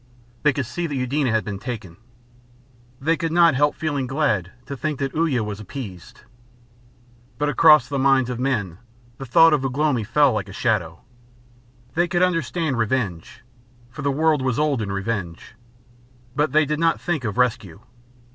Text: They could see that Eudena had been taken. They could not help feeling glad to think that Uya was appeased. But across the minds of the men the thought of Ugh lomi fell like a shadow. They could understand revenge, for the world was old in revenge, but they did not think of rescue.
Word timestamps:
They 0.41 0.51
could 0.51 0.65
see 0.65 0.87
that 0.87 0.95
Eudena 0.95 1.29
had 1.29 1.45
been 1.45 1.59
taken. 1.59 1.97
They 2.99 3.15
could 3.15 3.31
not 3.31 3.53
help 3.53 3.75
feeling 3.75 4.07
glad 4.07 4.51
to 4.65 4.75
think 4.75 4.97
that 4.97 5.13
Uya 5.13 5.43
was 5.43 5.59
appeased. 5.59 6.21
But 7.37 7.49
across 7.49 7.87
the 7.87 7.99
minds 7.99 8.31
of 8.31 8.37
the 8.37 8.41
men 8.43 8.79
the 9.19 9.27
thought 9.27 9.53
of 9.53 9.63
Ugh 9.63 9.77
lomi 9.77 10.03
fell 10.03 10.31
like 10.33 10.49
a 10.49 10.53
shadow. 10.53 11.01
They 11.93 12.07
could 12.07 12.23
understand 12.23 12.79
revenge, 12.79 13.43
for 13.91 14.01
the 14.01 14.09
world 14.09 14.41
was 14.41 14.57
old 14.57 14.81
in 14.81 14.91
revenge, 14.91 15.53
but 16.35 16.51
they 16.51 16.65
did 16.65 16.79
not 16.79 16.99
think 16.99 17.23
of 17.23 17.37
rescue. 17.37 17.81